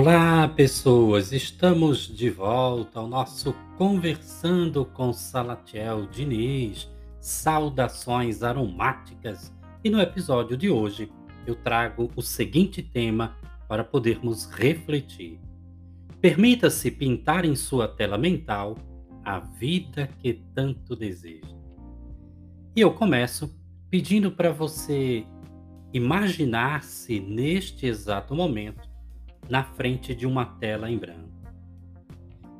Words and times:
Olá, 0.00 0.46
pessoas! 0.46 1.32
Estamos 1.32 2.06
de 2.06 2.30
volta 2.30 3.00
ao 3.00 3.08
nosso 3.08 3.52
Conversando 3.76 4.84
com 4.84 5.12
Salatiel 5.12 6.06
Diniz. 6.06 6.88
Saudações 7.20 8.44
aromáticas! 8.44 9.52
E 9.82 9.90
no 9.90 10.00
episódio 10.00 10.56
de 10.56 10.70
hoje 10.70 11.10
eu 11.44 11.56
trago 11.56 12.12
o 12.14 12.22
seguinte 12.22 12.80
tema 12.80 13.36
para 13.68 13.82
podermos 13.82 14.48
refletir. 14.48 15.40
Permita-se 16.20 16.92
pintar 16.92 17.44
em 17.44 17.56
sua 17.56 17.88
tela 17.88 18.16
mental 18.16 18.78
a 19.24 19.40
vida 19.40 20.08
que 20.20 20.34
tanto 20.54 20.94
deseja. 20.94 21.56
E 22.76 22.80
eu 22.80 22.94
começo 22.94 23.52
pedindo 23.90 24.30
para 24.30 24.52
você 24.52 25.26
imaginar-se 25.92 27.18
neste 27.18 27.84
exato 27.84 28.32
momento 28.32 28.87
na 29.48 29.64
frente 29.64 30.14
de 30.14 30.26
uma 30.26 30.44
tela 30.44 30.90
em 30.90 30.98
branco. 30.98 31.28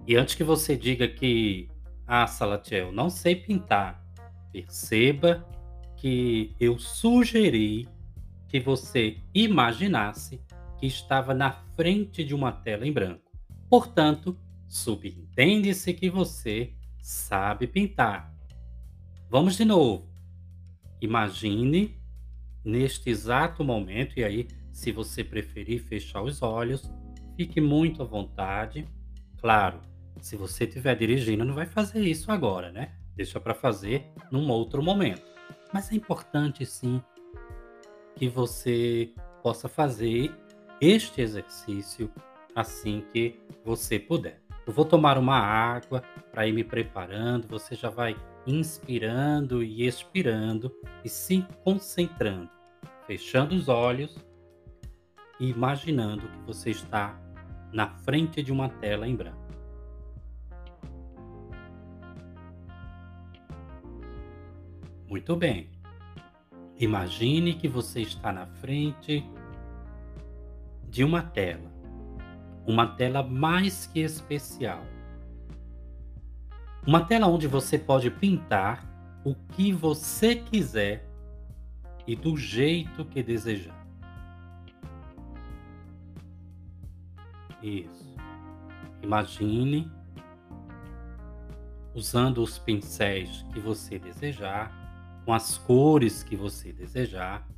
E 0.06 0.16
antes 0.16 0.34
que 0.34 0.44
você 0.44 0.76
diga 0.76 1.06
que, 1.06 1.68
ah, 2.06 2.26
Salatiel, 2.26 2.90
não 2.92 3.10
sei 3.10 3.36
pintar, 3.36 4.02
perceba 4.50 5.46
que 5.96 6.54
eu 6.58 6.78
sugeri 6.78 7.88
que 8.48 8.58
você 8.58 9.18
imaginasse 9.34 10.40
que 10.78 10.86
estava 10.86 11.34
na 11.34 11.50
frente 11.76 12.24
de 12.24 12.34
uma 12.34 12.52
tela 12.52 12.86
em 12.86 12.92
branco. 12.92 13.30
Portanto, 13.68 14.38
subentende-se 14.66 15.92
que 15.92 16.08
você 16.08 16.72
sabe 17.02 17.66
pintar. 17.66 18.34
Vamos 19.28 19.56
de 19.56 19.64
novo. 19.64 20.08
Imagine 21.00 22.00
neste 22.64 23.10
exato 23.10 23.62
momento, 23.62 24.18
e 24.18 24.24
aí 24.24 24.48
se 24.78 24.92
você 24.92 25.24
preferir 25.24 25.82
fechar 25.82 26.22
os 26.22 26.40
olhos, 26.40 26.88
fique 27.36 27.60
muito 27.60 28.00
à 28.00 28.04
vontade. 28.04 28.86
Claro, 29.40 29.80
se 30.20 30.36
você 30.36 30.66
estiver 30.66 30.94
dirigindo, 30.94 31.44
não 31.44 31.52
vai 31.52 31.66
fazer 31.66 32.00
isso 32.04 32.30
agora, 32.30 32.70
né? 32.70 32.94
Deixa 33.16 33.40
para 33.40 33.54
fazer 33.54 34.06
num 34.30 34.48
outro 34.48 34.80
momento. 34.80 35.24
Mas 35.74 35.90
é 35.90 35.96
importante 35.96 36.64
sim 36.64 37.02
que 38.14 38.28
você 38.28 39.12
possa 39.42 39.68
fazer 39.68 40.32
este 40.80 41.22
exercício 41.22 42.08
assim 42.54 43.02
que 43.12 43.34
você 43.64 43.98
puder. 43.98 44.40
Eu 44.64 44.72
vou 44.72 44.84
tomar 44.84 45.18
uma 45.18 45.38
água 45.38 46.04
para 46.30 46.46
ir 46.46 46.52
me 46.52 46.62
preparando, 46.62 47.48
você 47.48 47.74
já 47.74 47.90
vai 47.90 48.14
inspirando 48.46 49.60
e 49.60 49.84
expirando 49.84 50.72
e 51.04 51.08
se 51.08 51.44
concentrando, 51.64 52.48
fechando 53.08 53.56
os 53.56 53.68
olhos 53.68 54.27
imaginando 55.40 56.28
que 56.28 56.38
você 56.46 56.70
está 56.70 57.18
na 57.72 57.88
frente 57.88 58.42
de 58.42 58.52
uma 58.52 58.68
tela 58.68 59.06
em 59.06 59.14
branco. 59.14 59.48
Muito 65.08 65.36
bem. 65.36 65.70
Imagine 66.78 67.54
que 67.54 67.66
você 67.66 68.02
está 68.02 68.32
na 68.32 68.46
frente 68.46 69.24
de 70.88 71.02
uma 71.02 71.22
tela, 71.22 71.72
uma 72.66 72.86
tela 72.86 73.22
mais 73.22 73.86
que 73.86 74.00
especial. 74.00 74.84
Uma 76.86 77.04
tela 77.04 77.26
onde 77.26 77.46
você 77.46 77.78
pode 77.78 78.10
pintar 78.10 78.86
o 79.24 79.34
que 79.34 79.72
você 79.72 80.36
quiser 80.36 81.06
e 82.06 82.14
do 82.14 82.36
jeito 82.36 83.04
que 83.04 83.22
desejar. 83.22 83.87
Isso. 87.62 88.14
Imagine 89.02 89.90
usando 91.94 92.42
os 92.42 92.58
pincéis 92.58 93.44
que 93.52 93.58
você 93.58 93.98
desejar, 93.98 95.22
com 95.24 95.32
as 95.32 95.58
cores 95.58 96.22
que 96.22 96.36
você 96.36 96.72
desejar. 96.72 97.48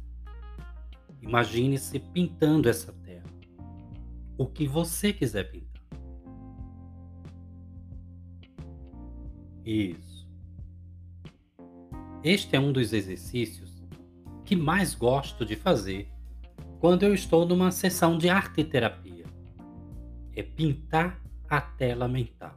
Imagine-se 1.21 1.99
pintando 1.99 2.69
essa 2.69 2.93
tela. 2.93 3.28
O 4.38 4.47
que 4.47 4.66
você 4.66 5.12
quiser 5.12 5.50
pintar. 5.50 5.83
Isso. 9.65 10.27
Este 12.25 12.56
é 12.56 12.61
um 12.61 12.72
dos 12.72 12.93
exercícios 12.93 13.71
que 14.44 14.56
mais 14.56 14.94
gosto 14.94 15.44
de 15.44 15.55
fazer 15.55 16.09
quando 16.81 17.03
eu 17.05 17.15
estou 17.15 17.47
numa 17.47 17.71
sessão 17.71 18.17
de 18.17 18.28
arte 18.28 18.65
terapia 18.65 19.09
é 20.41 20.43
pintar 20.43 21.21
a 21.49 21.61
tela 21.61 22.09
mental. 22.09 22.56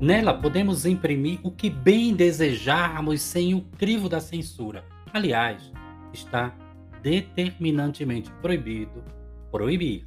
Nela 0.00 0.34
podemos 0.34 0.84
imprimir 0.84 1.40
o 1.42 1.50
que 1.50 1.70
bem 1.70 2.14
desejarmos 2.14 3.22
sem 3.22 3.54
o 3.54 3.62
crivo 3.62 4.08
da 4.08 4.20
censura. 4.20 4.84
Aliás, 5.12 5.72
está 6.12 6.54
determinantemente 7.02 8.30
proibido 8.42 9.02
proibir. 9.50 10.06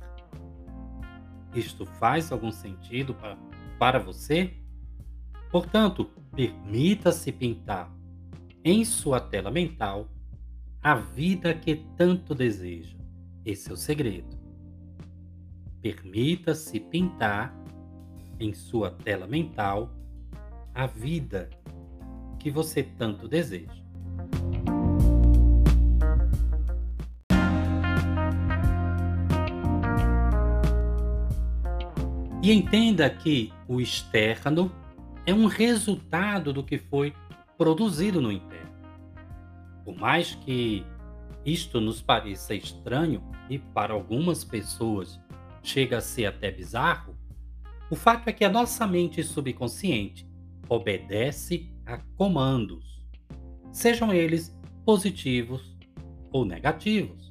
Isto 1.56 1.86
faz 1.86 2.32
algum 2.32 2.52
sentido 2.52 3.14
para, 3.16 3.38
para 3.80 4.00
você? 4.00 4.54
Portanto, 5.50 6.12
permita-se 6.36 7.32
pintar 7.32 7.90
em 8.64 8.84
sua 8.84 9.20
tela 9.20 9.50
mental 9.50 10.10
a 10.82 10.96
vida 10.96 11.54
que 11.54 11.76
tanto 11.98 12.34
deseja. 12.34 12.98
Esse 13.46 13.70
é 13.70 13.74
o 13.74 13.78
segredo. 13.78 14.38
Permita-se 15.82 16.80
pintar 16.80 17.56
em 18.40 18.54
sua 18.54 18.92
tela 18.92 19.28
mental 19.28 19.92
a 20.74 20.86
vida 20.86 21.50
que 22.38 22.50
você 22.50 22.84
tanto 22.84 23.28
deseja. 23.28 23.80
E 32.42 32.54
entenda 32.54 33.10
que 33.10 33.52
o 33.68 33.82
externo 33.82 34.72
é 35.26 35.34
um 35.34 35.46
resultado 35.46 36.54
do 36.54 36.64
que 36.64 36.78
foi 36.78 37.14
produzido 37.60 38.22
no 38.22 38.32
interno. 38.32 38.72
Por 39.84 39.94
mais 39.98 40.34
que 40.34 40.86
isto 41.46 41.82
nos 41.82 42.02
pareça 42.02 42.56
estranho 42.56 43.22
e 43.50 43.60
para 43.60 43.94
algumas 43.94 44.46
pessoas 44.46 45.20
chega 45.62 45.98
a 45.98 46.02
ser 46.02 46.28
até 46.28 46.50
bizarro, 46.50 47.18
o 47.92 47.98
fato 47.98 48.30
é 48.30 48.32
que 48.32 48.46
a 48.46 48.50
nossa 48.50 48.88
mente 48.88 49.22
subconsciente 49.22 50.26
obedece 50.70 51.70
a 51.86 51.98
comandos, 52.16 53.04
sejam 53.74 54.14
eles 54.14 54.58
positivos 54.86 55.78
ou 56.32 56.46
negativos. 56.46 57.30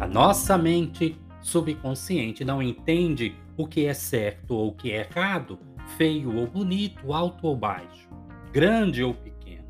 A 0.00 0.08
nossa 0.08 0.58
mente 0.58 1.16
subconsciente 1.46 2.44
não 2.44 2.60
entende 2.60 3.36
o 3.56 3.66
que 3.66 3.86
é 3.86 3.94
certo 3.94 4.52
ou 4.52 4.68
o 4.68 4.72
que 4.72 4.90
é 4.90 5.08
errado, 5.08 5.58
feio 5.96 6.36
ou 6.36 6.46
bonito, 6.46 7.12
alto 7.12 7.46
ou 7.46 7.56
baixo, 7.56 8.08
grande 8.52 9.02
ou 9.02 9.14
pequeno. 9.14 9.64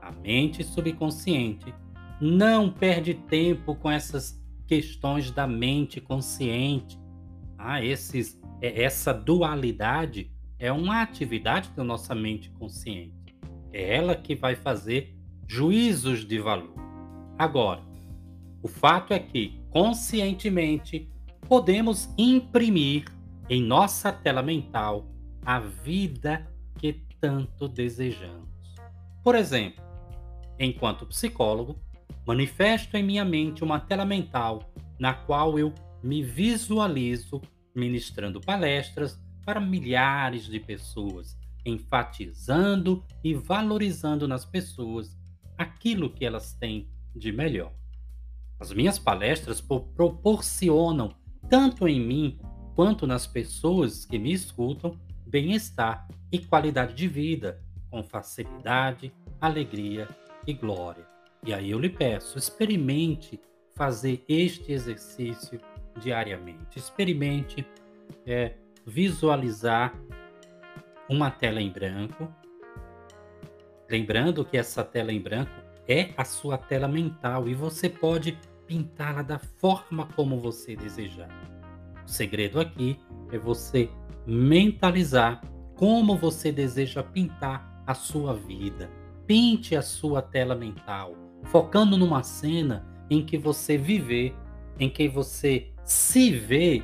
A 0.00 0.10
mente 0.10 0.64
subconsciente 0.64 1.72
não 2.18 2.70
perde 2.70 3.14
tempo 3.14 3.74
com 3.74 3.90
essas 3.90 4.42
questões 4.66 5.30
da 5.30 5.46
mente 5.46 6.00
consciente. 6.00 6.98
Ah, 7.58 7.84
esses, 7.84 8.40
é, 8.60 8.82
essa 8.82 9.12
dualidade 9.12 10.32
é 10.58 10.72
uma 10.72 11.02
atividade 11.02 11.70
da 11.76 11.84
nossa 11.84 12.14
mente 12.14 12.50
consciente. 12.52 13.36
É 13.70 13.96
ela 13.96 14.16
que 14.16 14.34
vai 14.34 14.56
fazer 14.56 15.14
juízos 15.46 16.26
de 16.26 16.38
valor. 16.38 16.74
Agora, 17.38 17.82
o 18.62 18.68
fato 18.68 19.12
é 19.12 19.18
que 19.18 19.61
conscientemente 19.72 21.08
podemos 21.48 22.08
imprimir 22.18 23.04
em 23.48 23.62
nossa 23.62 24.12
tela 24.12 24.42
mental 24.42 25.08
a 25.44 25.58
vida 25.58 26.46
que 26.78 26.92
tanto 27.20 27.66
desejamos. 27.66 28.48
Por 29.22 29.34
exemplo, 29.34 29.82
enquanto 30.58 31.06
psicólogo, 31.06 31.80
manifesto 32.26 32.96
em 32.96 33.02
minha 33.02 33.24
mente 33.24 33.64
uma 33.64 33.80
tela 33.80 34.04
mental 34.04 34.70
na 34.98 35.14
qual 35.14 35.58
eu 35.58 35.72
me 36.02 36.22
visualizo 36.22 37.40
ministrando 37.74 38.40
palestras 38.40 39.18
para 39.44 39.60
milhares 39.60 40.46
de 40.46 40.60
pessoas, 40.60 41.36
enfatizando 41.64 43.04
e 43.24 43.34
valorizando 43.34 44.28
nas 44.28 44.44
pessoas 44.44 45.16
aquilo 45.56 46.10
que 46.10 46.24
elas 46.24 46.54
têm 46.54 46.88
de 47.14 47.32
melhor. 47.32 47.72
As 48.62 48.72
minhas 48.72 48.96
palestras 48.96 49.60
proporcionam, 49.60 51.16
tanto 51.50 51.88
em 51.88 52.00
mim 52.00 52.38
quanto 52.76 53.08
nas 53.08 53.26
pessoas 53.26 54.04
que 54.04 54.16
me 54.20 54.32
escutam, 54.32 54.96
bem-estar 55.26 56.06
e 56.30 56.38
qualidade 56.38 56.94
de 56.94 57.08
vida, 57.08 57.60
com 57.90 58.04
facilidade, 58.04 59.12
alegria 59.40 60.08
e 60.46 60.52
glória. 60.52 61.04
E 61.44 61.52
aí 61.52 61.72
eu 61.72 61.78
lhe 61.80 61.88
peço, 61.88 62.38
experimente 62.38 63.40
fazer 63.74 64.24
este 64.28 64.70
exercício 64.70 65.60
diariamente. 65.98 66.78
Experimente 66.78 67.66
é, 68.24 68.54
visualizar 68.86 69.92
uma 71.08 71.32
tela 71.32 71.60
em 71.60 71.68
branco. 71.68 72.32
Lembrando 73.90 74.44
que 74.44 74.56
essa 74.56 74.84
tela 74.84 75.12
em 75.12 75.20
branco 75.20 75.50
é 75.88 76.10
a 76.16 76.24
sua 76.24 76.56
tela 76.56 76.86
mental 76.86 77.48
e 77.48 77.54
você 77.54 77.88
pode 77.88 78.38
pintá-la 78.72 79.20
da 79.20 79.38
forma 79.38 80.06
como 80.16 80.40
você 80.40 80.74
desejar. 80.74 81.28
O 82.06 82.08
segredo 82.08 82.58
aqui 82.58 82.98
é 83.30 83.36
você 83.36 83.90
mentalizar 84.26 85.42
como 85.76 86.16
você 86.16 86.50
deseja 86.50 87.02
pintar 87.02 87.82
a 87.86 87.92
sua 87.92 88.32
vida. 88.32 88.90
Pinte 89.26 89.76
a 89.76 89.82
sua 89.82 90.22
tela 90.22 90.54
mental 90.54 91.14
focando 91.44 91.98
numa 91.98 92.22
cena 92.22 92.86
em 93.10 93.22
que 93.26 93.36
você 93.36 93.76
viver, 93.76 94.34
em 94.78 94.88
que 94.88 95.06
você 95.06 95.70
se 95.84 96.30
vê 96.30 96.82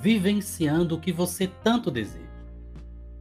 vivenciando 0.00 0.96
o 0.96 1.00
que 1.00 1.12
você 1.12 1.46
tanto 1.62 1.88
deseja. 1.88 2.26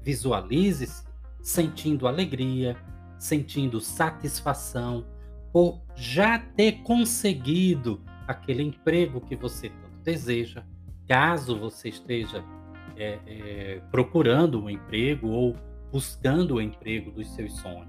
Visualize-se 0.01 1.03
sentindo 1.43 2.07
alegria, 2.07 2.75
sentindo 3.19 3.79
satisfação 3.79 5.05
por 5.53 5.81
já 5.95 6.39
ter 6.39 6.83
conseguido 6.83 8.06
aquele 8.27 8.63
emprego 8.63 9.21
que 9.21 9.35
você 9.35 9.69
tanto 9.69 10.03
deseja, 10.03 10.63
caso 11.07 11.57
você 11.57 11.89
esteja 11.89 12.43
é, 12.95 13.19
é, 13.25 13.81
procurando 13.89 14.61
um 14.61 14.69
emprego 14.69 15.29
ou 15.29 15.55
buscando 15.91 16.55
o 16.55 16.61
emprego 16.61 17.11
dos 17.11 17.33
seus 17.33 17.55
sonhos. 17.57 17.87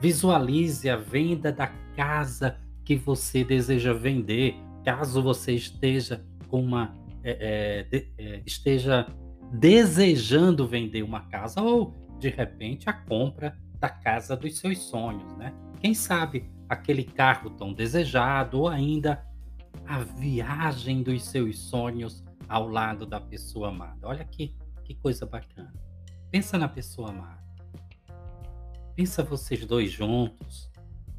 Visualize 0.00 0.88
a 0.88 0.96
venda 0.96 1.50
da 1.52 1.68
casa 1.96 2.58
que 2.84 2.96
você 2.96 3.44
deseja 3.44 3.92
vender, 3.92 4.56
caso 4.84 5.22
você 5.22 5.52
esteja 5.52 6.24
com 6.48 6.62
uma 6.62 6.94
é, 7.22 7.36
é, 7.40 7.82
de, 7.84 8.08
é, 8.18 8.42
esteja 8.46 9.06
desejando 9.52 10.66
vender 10.66 11.02
uma 11.02 11.20
casa 11.28 11.60
ou 11.60 11.94
de 12.18 12.28
repente 12.28 12.88
a 12.88 12.92
compra 12.92 13.56
da 13.78 13.88
casa 13.88 14.36
dos 14.36 14.58
seus 14.58 14.78
sonhos, 14.78 15.36
né? 15.36 15.52
Quem 15.80 15.94
sabe 15.94 16.48
aquele 16.68 17.04
carro 17.04 17.50
tão 17.50 17.72
desejado 17.72 18.60
ou 18.60 18.68
ainda 18.68 19.24
a 19.86 20.00
viagem 20.00 21.02
dos 21.02 21.24
seus 21.24 21.58
sonhos 21.58 22.22
ao 22.48 22.68
lado 22.68 23.06
da 23.06 23.20
pessoa 23.20 23.68
amada. 23.68 24.08
Olha 24.08 24.24
que, 24.24 24.56
que 24.84 24.94
coisa 24.94 25.26
bacana. 25.26 25.72
Pensa 26.30 26.58
na 26.58 26.68
pessoa 26.68 27.10
amada. 27.10 27.40
Pensa 28.94 29.22
vocês 29.22 29.64
dois 29.64 29.90
juntos 29.90 30.70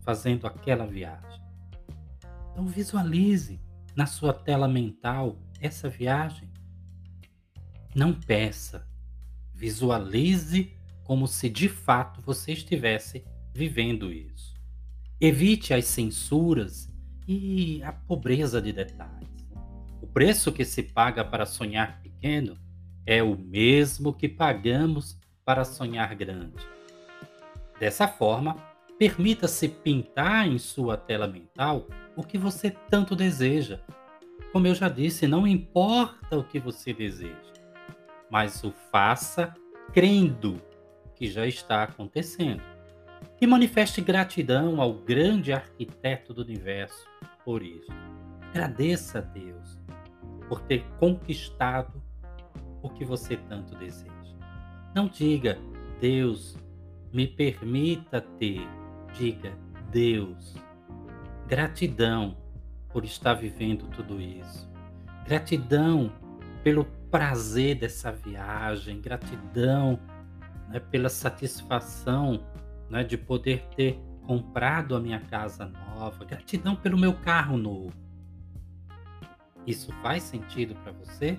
fazendo 0.01 0.45
aquela 0.45 0.85
viagem. 0.85 1.41
Então 2.51 2.67
visualize 2.67 3.59
na 3.95 4.05
sua 4.05 4.33
tela 4.33 4.67
mental 4.67 5.37
essa 5.59 5.89
viagem. 5.89 6.49
Não 7.95 8.13
peça, 8.13 8.87
visualize 9.53 10.73
como 11.03 11.27
se 11.27 11.49
de 11.49 11.67
fato 11.67 12.21
você 12.21 12.53
estivesse 12.53 13.23
vivendo 13.53 14.11
isso. 14.11 14.55
Evite 15.19 15.73
as 15.73 15.85
censuras 15.85 16.90
e 17.33 17.81
a 17.83 17.93
pobreza 17.93 18.61
de 18.61 18.73
detalhes. 18.73 19.29
O 20.01 20.07
preço 20.07 20.51
que 20.51 20.65
se 20.65 20.83
paga 20.83 21.23
para 21.23 21.45
sonhar 21.45 22.01
pequeno 22.01 22.57
é 23.05 23.23
o 23.23 23.37
mesmo 23.37 24.13
que 24.13 24.27
pagamos 24.27 25.17
para 25.45 25.63
sonhar 25.63 26.13
grande. 26.13 26.65
Dessa 27.79 28.07
forma, 28.07 28.57
permita-se 28.99 29.69
pintar 29.69 30.45
em 30.45 30.57
sua 30.57 30.97
tela 30.97 31.25
mental 31.25 31.87
o 32.17 32.23
que 32.23 32.37
você 32.37 32.69
tanto 32.89 33.15
deseja. 33.15 33.79
Como 34.51 34.67
eu 34.67 34.75
já 34.75 34.89
disse, 34.89 35.25
não 35.25 35.47
importa 35.47 36.37
o 36.37 36.43
que 36.43 36.59
você 36.59 36.93
deseja, 36.93 37.53
mas 38.29 38.61
o 38.63 38.73
faça 38.91 39.53
crendo 39.93 40.61
que 41.15 41.27
já 41.27 41.47
está 41.47 41.83
acontecendo. 41.83 42.61
E 43.39 43.47
manifeste 43.47 44.01
gratidão 44.01 44.81
ao 44.81 44.93
grande 44.93 45.53
arquiteto 45.53 46.33
do 46.33 46.41
universo 46.41 47.10
por 47.43 47.63
isso. 47.63 47.91
Agradeça 48.49 49.19
a 49.19 49.21
Deus 49.21 49.79
por 50.47 50.61
ter 50.61 50.83
conquistado 50.99 52.01
o 52.81 52.89
que 52.89 53.05
você 53.05 53.37
tanto 53.37 53.75
deseja. 53.75 54.11
Não 54.93 55.07
diga, 55.07 55.57
Deus, 55.99 56.57
me 57.13 57.27
permita 57.27 58.19
ter, 58.19 58.61
diga 59.13 59.53
Deus, 59.89 60.55
gratidão 61.47 62.37
por 62.89 63.05
estar 63.05 63.33
vivendo 63.33 63.87
tudo 63.89 64.19
isso, 64.19 64.69
gratidão 65.25 66.11
pelo 66.63 66.85
prazer 67.09 67.75
dessa 67.75 68.11
viagem, 68.11 69.01
gratidão 69.01 69.99
né, 70.69 70.79
pela 70.79 71.09
satisfação 71.09 72.45
né, 72.89 73.03
de 73.03 73.17
poder 73.17 73.65
ter 73.75 73.99
comprado 74.25 74.95
a 74.95 74.99
minha 74.99 75.19
casa 75.19 75.65
nova, 75.65 76.23
gratidão 76.25 76.75
pelo 76.75 76.97
meu 76.97 77.13
carro 77.13 77.57
novo. 77.57 77.93
Isso 79.65 79.91
faz 80.01 80.23
sentido 80.23 80.75
para 80.75 80.91
você? 80.91 81.37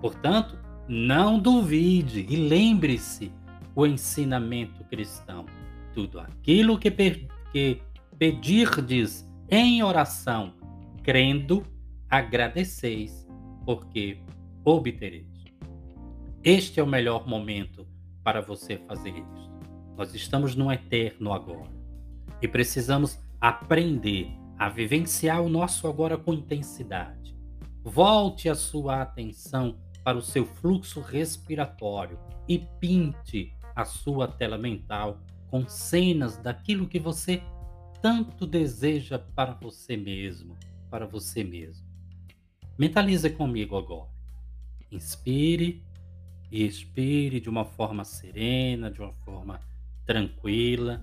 Portanto, 0.00 0.58
não 0.88 1.38
duvide 1.38 2.26
e 2.28 2.36
lembre-se 2.36 3.32
o 3.74 3.86
ensinamento 3.86 4.84
cristão. 4.84 5.46
Tudo 5.92 6.20
aquilo 6.20 6.78
que, 6.78 6.90
que 7.52 7.82
pedirdes 8.18 9.28
em 9.48 9.82
oração, 9.82 10.54
crendo, 11.02 11.64
agradeceis, 12.08 13.26
porque 13.64 14.18
obtereis. 14.64 15.26
Este 16.42 16.80
é 16.80 16.82
o 16.82 16.86
melhor 16.86 17.26
momento 17.26 17.86
para 18.22 18.40
você 18.40 18.78
fazer 18.86 19.10
isso. 19.10 19.50
Nós 19.96 20.14
estamos 20.14 20.54
no 20.54 20.70
eterno 20.72 21.32
agora 21.32 21.73
e 22.44 22.48
precisamos 22.48 23.18
aprender 23.40 24.28
a 24.58 24.68
vivenciar 24.68 25.40
o 25.40 25.48
nosso 25.48 25.88
agora 25.88 26.18
com 26.18 26.34
intensidade. 26.34 27.34
Volte 27.82 28.50
a 28.50 28.54
sua 28.54 29.00
atenção 29.00 29.78
para 30.04 30.18
o 30.18 30.22
seu 30.22 30.44
fluxo 30.44 31.00
respiratório 31.00 32.18
e 32.46 32.58
pinte 32.78 33.50
a 33.74 33.86
sua 33.86 34.28
tela 34.28 34.58
mental 34.58 35.22
com 35.48 35.66
cenas 35.66 36.36
daquilo 36.36 36.86
que 36.86 36.98
você 36.98 37.42
tanto 38.02 38.46
deseja 38.46 39.18
para 39.18 39.54
você 39.54 39.96
mesmo, 39.96 40.54
para 40.90 41.06
você 41.06 41.42
mesmo. 41.42 41.86
Mentalize 42.78 43.30
comigo 43.30 43.74
agora. 43.74 44.10
Inspire 44.92 45.82
e 46.52 46.62
expire 46.62 47.40
de 47.40 47.48
uma 47.48 47.64
forma 47.64 48.04
serena, 48.04 48.90
de 48.90 49.00
uma 49.00 49.14
forma 49.24 49.62
tranquila. 50.04 51.02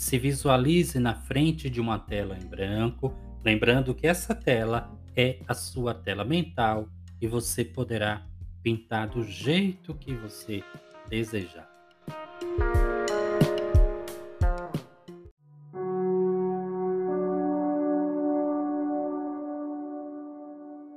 Se 0.00 0.18
visualize 0.18 0.98
na 0.98 1.14
frente 1.14 1.68
de 1.68 1.78
uma 1.78 1.98
tela 1.98 2.34
em 2.34 2.46
branco, 2.46 3.14
lembrando 3.44 3.94
que 3.94 4.06
essa 4.06 4.34
tela 4.34 4.90
é 5.14 5.40
a 5.46 5.52
sua 5.52 5.92
tela 5.92 6.24
mental 6.24 6.88
e 7.20 7.28
você 7.28 7.66
poderá 7.66 8.26
pintar 8.62 9.10
do 9.10 9.22
jeito 9.22 9.94
que 9.94 10.14
você 10.14 10.64
desejar. 11.06 11.70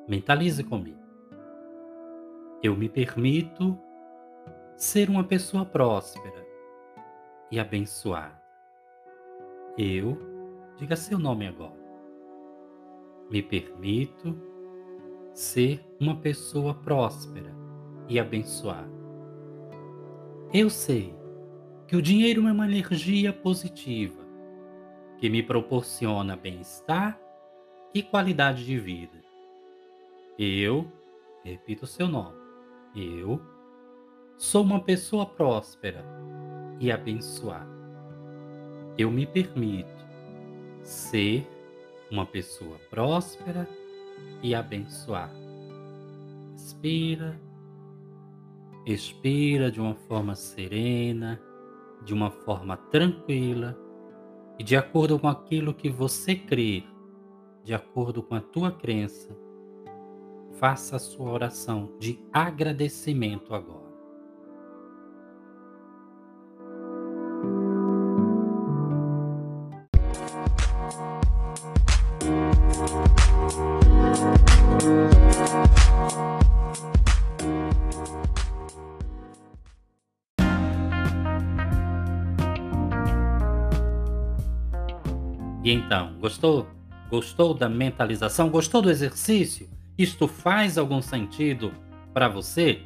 Mentalize 0.07 0.63
comigo. 0.63 1.03
Eu 2.63 2.73
me 2.77 2.87
permito 2.87 3.77
ser 4.77 5.09
uma 5.09 5.25
pessoa 5.25 5.65
próspera 5.65 6.47
e 7.51 7.59
abençoada. 7.59 8.42
Eu, 9.77 10.17
diga 10.77 10.95
seu 10.95 11.17
nome 11.17 11.47
agora. 11.47 11.81
Me 13.31 13.41
permito 13.41 14.37
ser 15.33 15.83
uma 15.99 16.15
pessoa 16.17 16.75
próspera 16.75 17.51
e 18.07 18.19
abençoada. 18.19 18.91
Eu 20.53 20.69
sei 20.69 21.15
que 21.87 21.95
o 21.95 22.01
dinheiro 22.01 22.47
é 22.47 22.51
uma 22.51 22.65
energia 22.65 23.33
positiva 23.33 24.21
que 25.17 25.27
me 25.27 25.41
proporciona 25.41 26.35
bem-estar 26.35 27.19
e 27.93 28.03
qualidade 28.03 28.63
de 28.63 28.77
vida. 28.77 29.23
Eu, 30.37 30.85
repito 31.43 31.87
seu 31.87 32.07
nome, 32.07 32.37
eu 32.95 33.41
sou 34.37 34.63
uma 34.63 34.81
pessoa 34.81 35.25
próspera 35.25 36.05
e 36.79 36.91
abençoada. 36.91 37.82
Eu 38.97 39.09
me 39.09 39.25
permito 39.25 39.89
ser 40.83 41.47
uma 42.11 42.25
pessoa 42.25 42.77
próspera 42.89 43.67
e 44.43 44.53
abençoada. 44.53 45.33
Inspira, 46.53 47.39
expira 48.85 49.71
de 49.71 49.81
uma 49.81 49.95
forma 49.95 50.35
serena, 50.35 51.41
de 52.03 52.13
uma 52.13 52.29
forma 52.29 52.77
tranquila 52.77 53.75
e 54.59 54.63
de 54.63 54.75
acordo 54.75 55.17
com 55.17 55.27
aquilo 55.27 55.73
que 55.73 55.89
você 55.89 56.35
crê, 56.35 56.83
de 57.63 57.73
acordo 57.73 58.21
com 58.21 58.35
a 58.35 58.41
tua 58.41 58.71
crença, 58.71 59.35
faça 60.59 60.97
a 60.97 60.99
sua 60.99 61.31
oração 61.31 61.97
de 61.99 62.19
agradecimento 62.31 63.55
agora. 63.55 63.82
E 85.63 85.71
então, 85.71 86.13
gostou? 86.19 86.67
Gostou 87.09 87.53
da 87.53 87.69
mentalização? 87.69 88.49
Gostou 88.49 88.81
do 88.81 88.89
exercício? 88.89 89.69
Isto 89.97 90.27
faz 90.27 90.77
algum 90.77 91.01
sentido 91.01 91.71
para 92.13 92.27
você? 92.27 92.81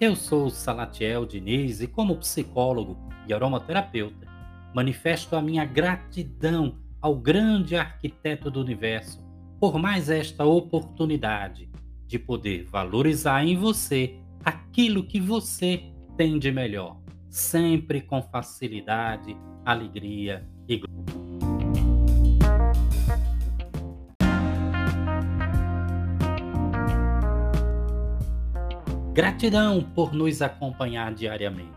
Eu 0.00 0.16
sou 0.16 0.48
Salatiel 0.48 1.26
Diniz 1.26 1.82
e, 1.82 1.86
como 1.86 2.16
psicólogo 2.16 2.96
e 3.28 3.34
aromaterapeuta, 3.34 4.26
manifesto 4.74 5.36
a 5.36 5.42
minha 5.42 5.64
gratidão 5.66 6.78
ao 7.02 7.14
grande 7.16 7.76
arquiteto 7.76 8.50
do 8.50 8.60
universo 8.60 9.20
por 9.60 9.78
mais 9.78 10.08
esta 10.08 10.44
oportunidade 10.44 11.70
de 12.06 12.18
poder 12.18 12.64
valorizar 12.64 13.44
em 13.44 13.56
você 13.56 14.16
aquilo 14.44 15.04
que 15.04 15.20
você 15.20 15.84
tem 16.16 16.38
de 16.38 16.50
melhor, 16.50 16.98
sempre 17.28 18.00
com 18.00 18.22
facilidade, 18.22 19.36
alegria 19.64 20.48
e 20.66 20.78
glória. 20.78 21.21
Gratidão 29.14 29.82
por 29.94 30.14
nos 30.14 30.40
acompanhar 30.40 31.12
diariamente. 31.12 31.68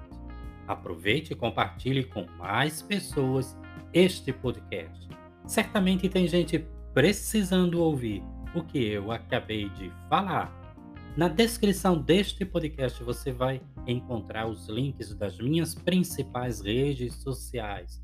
Aproveite 0.66 1.34
e 1.34 1.36
compartilhe 1.36 2.06
com 2.06 2.26
mais 2.38 2.82
pessoas 2.82 3.58
este 3.94 4.32
podcast. 4.32 5.10
Certamente 5.46 6.08
tem 6.08 6.30
gente 6.30 6.66
precisando 6.94 7.82
ouvir 7.82 8.24
o 8.56 8.64
que 8.64 8.82
eu 8.82 9.12
acabei 9.12 9.68
de 9.72 9.92
falar. 10.10 10.50
Na 11.18 11.28
descrição 11.28 12.02
deste 12.02 12.46
podcast 12.46 13.04
você 13.04 13.34
vai 13.34 13.62
encontrar 13.86 14.48
os 14.48 14.70
links 14.70 15.14
das 15.14 15.38
minhas 15.38 15.76
principais 15.76 16.62
redes 16.62 17.16
sociais. 17.16 18.02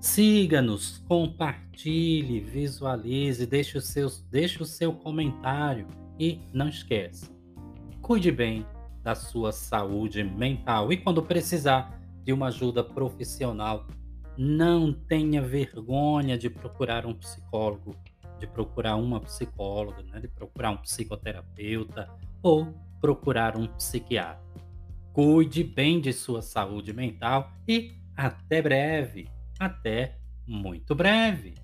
Siga-nos, 0.00 0.98
compartilhe, 1.08 2.38
visualize, 2.38 3.44
deixe, 3.44 3.76
os 3.76 3.88
seus, 3.88 4.20
deixe 4.30 4.62
o 4.62 4.66
seu 4.66 4.92
comentário 4.92 5.88
e 6.16 6.38
não 6.52 6.68
esqueça 6.68 7.33
Cuide 8.04 8.30
bem 8.30 8.66
da 9.02 9.14
sua 9.14 9.50
saúde 9.50 10.22
mental 10.22 10.92
e 10.92 10.96
quando 10.98 11.22
precisar 11.22 11.98
de 12.22 12.34
uma 12.34 12.48
ajuda 12.48 12.84
profissional, 12.84 13.86
não 14.36 14.92
tenha 14.92 15.40
vergonha 15.40 16.36
de 16.36 16.50
procurar 16.50 17.06
um 17.06 17.14
psicólogo, 17.14 17.96
de 18.38 18.46
procurar 18.46 18.96
uma 18.96 19.20
psicóloga, 19.20 20.02
né? 20.02 20.20
de 20.20 20.28
procurar 20.28 20.72
um 20.72 20.76
psicoterapeuta 20.76 22.10
ou 22.42 22.74
procurar 23.00 23.56
um 23.56 23.66
psiquiatra. 23.68 24.44
Cuide 25.14 25.64
bem 25.64 25.98
de 25.98 26.12
sua 26.12 26.42
saúde 26.42 26.92
mental 26.92 27.54
e 27.66 27.96
até 28.14 28.60
breve, 28.60 29.30
até 29.58 30.18
muito 30.46 30.94
breve. 30.94 31.54